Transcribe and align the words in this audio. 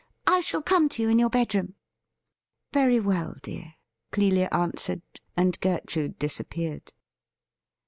I 0.25 0.39
shall 0.41 0.63
come 0.63 0.89
to 0.89 1.03
you 1.03 1.09
in 1.09 1.19
your 1.19 1.29
bedroom.' 1.29 1.75
'Very 2.73 2.99
well, 2.99 3.35
dear,' 3.43 3.75
Clelia 4.11 4.49
answered, 4.51 5.03
and 5.37 5.59
Gertrude 5.59 6.17
dis 6.17 6.39
appeared. 6.39 6.91